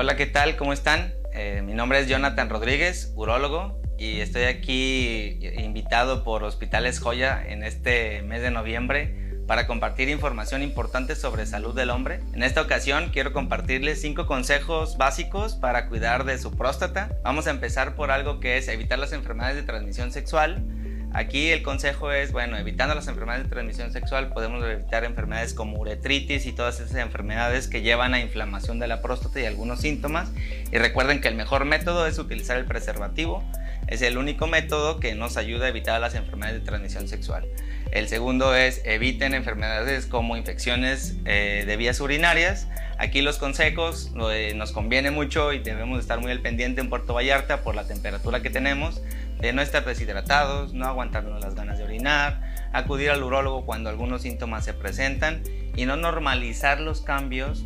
[0.00, 0.56] Hola, ¿qué tal?
[0.56, 1.12] ¿Cómo están?
[1.34, 7.62] Eh, mi nombre es Jonathan Rodríguez, urólogo, y estoy aquí invitado por Hospitales Joya en
[7.62, 9.14] este mes de noviembre
[9.46, 12.20] para compartir información importante sobre salud del hombre.
[12.32, 17.10] En esta ocasión quiero compartirles cinco consejos básicos para cuidar de su próstata.
[17.22, 20.64] Vamos a empezar por algo que es evitar las enfermedades de transmisión sexual.
[21.12, 25.78] Aquí el consejo es, bueno, evitando las enfermedades de transmisión sexual podemos evitar enfermedades como
[25.80, 30.30] uretritis y todas esas enfermedades que llevan a inflamación de la próstata y algunos síntomas.
[30.70, 33.44] Y recuerden que el mejor método es utilizar el preservativo.
[33.88, 37.48] Es el único método que nos ayuda a evitar las enfermedades de transmisión sexual.
[37.90, 42.68] El segundo es eviten enfermedades como infecciones eh, de vías urinarias.
[42.98, 47.14] Aquí los consejos eh, nos conviene mucho y debemos estar muy al pendiente en Puerto
[47.14, 49.00] Vallarta por la temperatura que tenemos
[49.40, 52.40] de no estar deshidratados, no aguantarnos las ganas de orinar,
[52.72, 55.42] acudir al urólogo cuando algunos síntomas se presentan
[55.74, 57.64] y no normalizar los cambios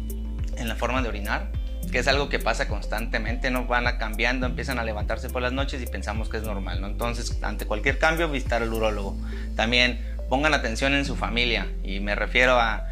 [0.56, 1.50] en la forma de orinar,
[1.90, 5.52] que es algo que pasa constantemente, no van a cambiando, empiezan a levantarse por las
[5.52, 6.86] noches y pensamos que es normal, ¿no?
[6.86, 9.16] Entonces, ante cualquier cambio, visitar al urólogo.
[9.56, 12.86] También pongan atención en su familia y me refiero a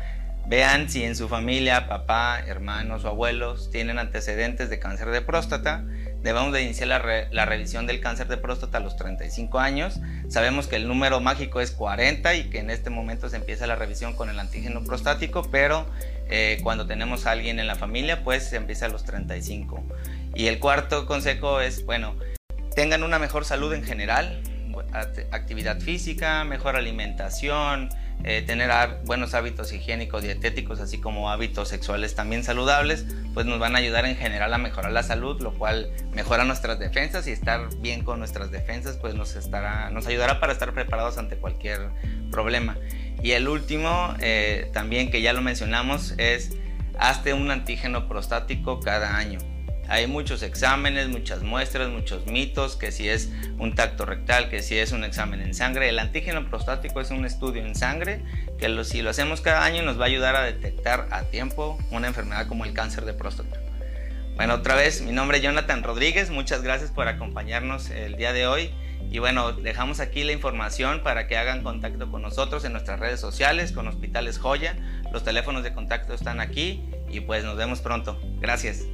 [0.46, 5.84] vean si en su familia, papá, hermanos o abuelos tienen antecedentes de cáncer de próstata
[6.22, 10.00] debemos de iniciar la, revisión del cáncer de próstata a los 35 años.
[10.28, 13.76] Sabemos que el número mágico es 40 y que en este momento se empieza la
[13.76, 15.86] revisión con el antígeno prostático, pero
[16.28, 19.82] eh, cuando tenemos a alguien en la familia, pues se empieza a los 35.
[20.34, 22.14] Y el cuarto consejo es, bueno,
[22.74, 24.42] tengan una mejor salud en general,
[25.30, 27.90] actividad física, mejor alimentación,
[28.24, 28.70] eh, tener
[29.04, 34.06] buenos hábitos higiénicos, dietéticos, así como hábitos sexuales también saludables, pues nos van a ayudar
[34.06, 38.20] en general a mejorar la salud, lo cual mejora nuestras defensas y estar bien con
[38.20, 39.36] nuestras defensas, pues nos,
[40.06, 41.90] ayudará para estar preparados ante cualquier
[42.30, 42.76] problema.
[43.22, 46.52] Y el último, eh, también que ya lo mencionamos, es
[46.98, 49.38] hazte un antígeno prostático cada año.
[49.88, 54.78] Hay muchos exámenes, muchas muestras, muchos mitos, que si es un tacto rectal, que si
[54.78, 55.88] es un examen en sangre.
[55.88, 58.22] El antígeno prostático es un estudio en sangre
[58.58, 62.06] que si lo hacemos cada año nos va a ayudar a detectar a tiempo una
[62.06, 63.60] enfermedad como el cáncer de próstata.
[64.36, 68.46] Bueno, otra vez, mi nombre es Jonathan Rodríguez, muchas gracias por acompañarnos el día de
[68.46, 68.70] hoy.
[69.10, 73.20] Y bueno, dejamos aquí la información para que hagan contacto con nosotros en nuestras redes
[73.20, 74.76] sociales, con Hospitales Joya.
[75.12, 78.18] Los teléfonos de contacto están aquí y pues nos vemos pronto.
[78.40, 78.84] Gracias.